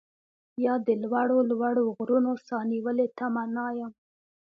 [0.65, 3.91] يا د لوړو لوړو غرونو، ساه نيولې تمنا يم